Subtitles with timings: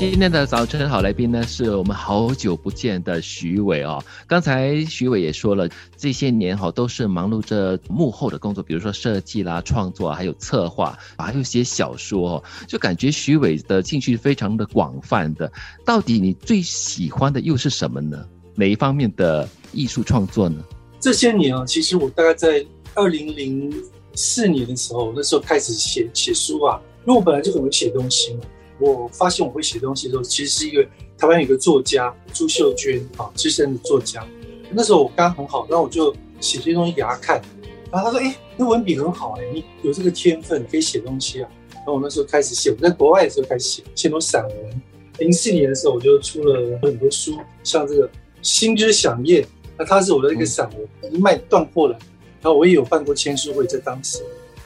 [0.00, 4.02] 今天的早晨好来宾呢，是我们好久不见的徐伟哦。
[4.26, 15.52] 刚才徐伟也说了，这些年哈都是忙碌着幕后的工作，比如说设计啦、创作，还有策划，还有写小说哦，就感觉徐伟的兴趣非常的广泛的。
[15.84, 18.26] 到底你最喜欢的又是什么呢？
[18.54, 20.64] 哪一方面的艺术创作呢？
[20.98, 22.64] 这些年啊，其实我大概在
[22.94, 23.70] 二零零
[24.14, 28.40] 四年的时候，那时候开始写写书啊，因为我本来就很会写东西嘛。
[28.80, 30.82] 我发现我会写东西的时候，其实是一个
[31.18, 34.26] 台湾有个作家朱秀娟啊，资深的作家。
[34.72, 37.42] 那时候我刚刚很好，然后我就写这些东西给他看，
[37.90, 44.82] 然后他说：“哎，那文笔很好哎，你有这个天分，可以写东西啊。”然后我那时候开始写，我在国外的时候开始写，写很多散文。
[45.18, 48.08] 零四年的时候，我就出了很多书，像这个
[48.42, 49.42] 《心之响宴》，
[49.76, 50.70] 那它是我的一个散
[51.02, 51.98] 文，一卖断货了。
[52.40, 54.22] 然后我也有办过签书会，在当时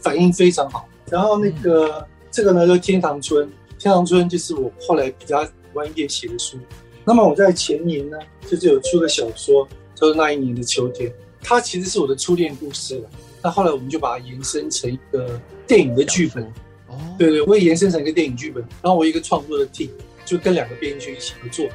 [0.00, 0.88] 反应非常好。
[1.10, 3.46] 然后那个这个呢，叫《天堂村》。
[3.78, 6.58] 天堂村就是我后来比较晚一点写的书。
[7.04, 11.08] 那么我在前年呢，就是有出个小说，叫做《那一年的秋天》，
[11.40, 13.08] 它其实是我的初恋故事了。
[13.42, 16.44] 那后来我们就把它延伸成一个电影的剧本。
[16.88, 18.62] 哦，对对，我也延伸成一个电影剧本。
[18.82, 19.88] 然后我一个创作的 team
[20.24, 21.66] 就跟两个编剧一起合作。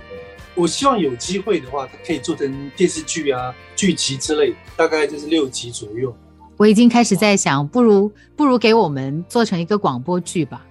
[0.55, 6.15] 我希望有机会的话，它可以做成电视剧啊、剧集之类，大概就是六集左右。
[6.57, 10.63] 我已经开始在想，不如不如给我们做成一个广播剧吧。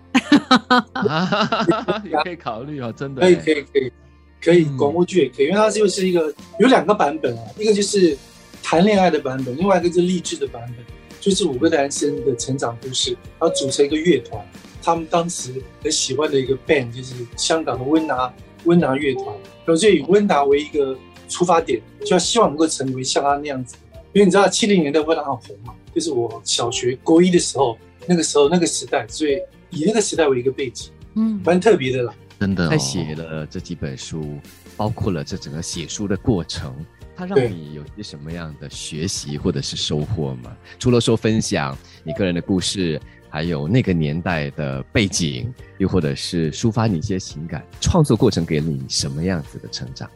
[2.05, 3.92] 也可以考虑哦，真的可以可以可以
[4.41, 8.17] 可以广播剧也可以，因为它就是一个有两个版本啊，一个就是
[8.62, 10.84] 谈恋爱的版本，另外一个就是励志的版本，
[11.20, 14.45] 就是五个男生的成长故事，然后组成一个乐团，
[14.83, 18.33] 他们当时很喜欢的一个 band 就是香港的温拿
[18.64, 19.27] 温拿乐团，
[19.64, 20.97] 然后就以温拿为一个
[21.28, 23.77] 出发点，就要希望能够成为像他那样子，
[24.12, 29.39] 因为你知道七零年代温拿很红嘛，就是我小学高一的时候，那个时候那个时代，所以。
[29.73, 32.15] 以那个时代为一个背景，嗯，蛮特别的啦。
[32.39, 34.39] 真的，他写了这几本书，
[34.77, 36.75] 包括了这整个写书的过程，
[37.17, 40.57] 他让你有些什么样的学习或者是收获吗？
[40.79, 50.11] 除了说分享你个人的故事，还有那个年代的背景，又或者是抒发你一些情感，创作过程给了你什么样子的成长？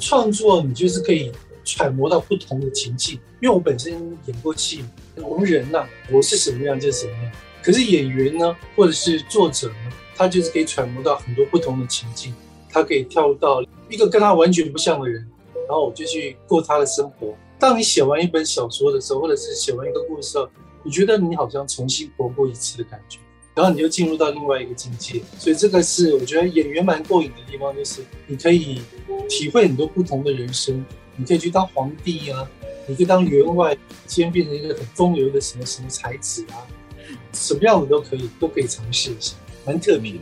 [0.00, 1.32] 创作你就是可以
[1.64, 3.92] 揣摩到不同的情境，因为我本身
[4.26, 4.84] 演过戏，
[5.16, 7.32] 我们人呐，我是什么样就是什么样。
[7.64, 12.34] 可是演员呢，或者是作者呢，他就是可以揣摩到很多不同的情境，
[12.68, 15.26] 他可以跳到一个跟他完全不像的人，
[15.66, 17.34] 然后我就去过他的生活。
[17.58, 20.36] 当你写完一本小说的时候，或者是写完一个故事，
[20.82, 23.18] 你觉得你好像重新活过一次的感觉，
[23.54, 25.22] 然后你就进入到另外一个境界。
[25.38, 28.82] 所以这个是我觉得演员蛮过瘾的地方，就是你可以
[29.26, 30.84] 体会很多不同的人生，
[31.16, 32.46] 你可以去当皇帝啊，
[32.86, 33.74] 你可以当员外，
[34.06, 36.60] 先变成一个很风流的什么什么才子啊。
[37.34, 39.34] 什么样的都可以，都可以尝试一下，
[39.66, 40.20] 蛮特别的。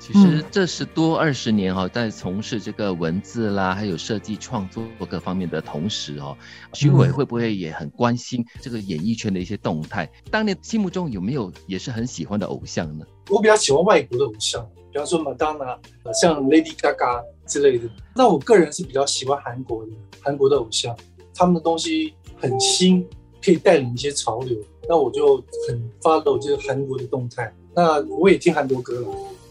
[0.00, 6.36] 其实这是多二十年哈，在从事这个文字啦，还有设计创作各方面的同时哦，
[6.74, 10.06] 徐伟会不会也很关心这个演艺圈的一些动态？
[10.30, 13.06] 当年心目中有没有也是很喜欢的偶像呢？
[13.30, 15.78] 我比较喜欢外国的偶像，比方说麦当娜，
[16.12, 17.88] 像 Lady Gaga 之类的。
[18.14, 20.94] 那我个人是比较喜欢韩国的，韩国的偶像，
[21.34, 23.08] 他们的东西很新，
[23.42, 24.54] 可以带领一些潮流。
[24.88, 25.36] 那我就
[25.68, 27.52] 很 follow 这个韩国的动态。
[27.74, 29.08] 那我也听韩国歌了，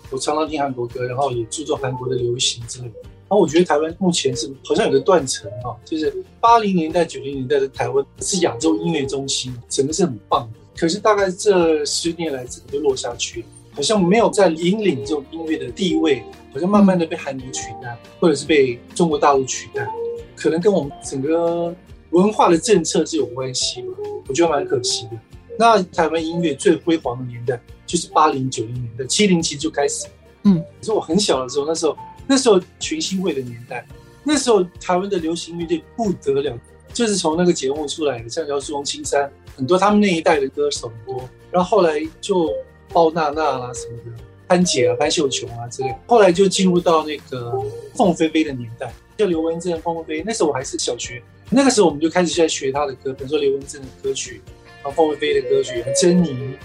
[0.10, 2.96] 我常常听韩国歌，然后也注重韩国的流行之类的。
[3.04, 10.60] 然后我觉得台湾目前是好像有个断层哈，就是八零年代、九零年代的台湾是亚洲音乐中心，整个是很棒的。
[10.78, 16.24] 可是大概这十年来，整个就落下去了，好像没有在引领这种音乐的地位，
[16.54, 19.90] 好像慢慢的被韩国取代，或者是被中国大陆取代，
[20.36, 21.76] 可能跟我们整个。
[22.14, 23.94] 文化的政策是有关系嘛？
[24.28, 25.12] 我觉得蛮可惜的。
[25.60, 30.08] 那台湾音乐最辉煌的年代就是八零九零年代，七零其实就开始。
[30.44, 31.98] 嗯，可是我很小的时候，那时候
[32.28, 33.86] 那时候群星会的年代，
[34.24, 36.58] 那时候台湾的流行乐队不得了，
[36.94, 41.28] 就是从那个节目出来的，像姚苏荣、青山，很多他们那一代的歌手多。
[41.52, 42.50] 然后后来就
[42.92, 45.96] 包娜娜啦什么的，潘姐啊、潘秀琼啊之类。
[46.08, 47.62] 后来就进入到那个
[47.96, 50.24] 凤飞飞的年代，叫刘文正、凤飞飞。
[50.26, 51.22] 那时候我还是小学。
[51.50, 54.42] 那个时候我们就开始在学他的歌，比如说刘文正的歌曲，
[54.82, 56.56] 然后凤飞飞的歌曲，珍妮。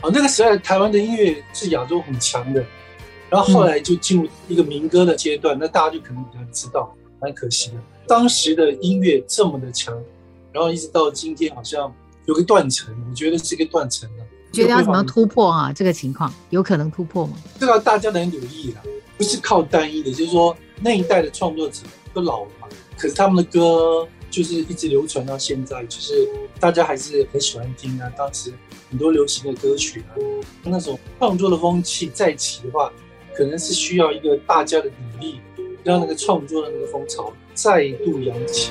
[0.00, 2.64] 啊，那个时代台湾的音乐是亚洲很强的，
[3.28, 7.76] 然后后来就进入一个民歌的阶段，那大家就可能比较知道，蛮可惜的。
[8.06, 9.92] 当时的音乐这么的强，
[10.52, 11.92] 然后一直到今天好像
[12.28, 14.24] 有个断层，我觉得是一个断层了。
[14.52, 15.72] 觉得要怎么突破啊？
[15.72, 17.36] 这个情况有可能突破吗？
[17.58, 18.82] 这个大家的努力啦，
[19.16, 21.80] 不是靠单一的，就是说那一代的创作者
[22.12, 24.06] 都老了嘛，可是他们的歌。
[24.30, 26.28] 就是一直流传到现在，就是
[26.60, 28.12] 大家还是很喜欢听啊。
[28.14, 28.52] 当时
[28.90, 30.12] 很多流行的歌曲啊，
[30.62, 32.92] 那种创作的风气再起的话，
[33.34, 35.40] 可能是需要一个大家的努力，
[35.82, 38.70] 让那个创作的那个风潮再度扬起。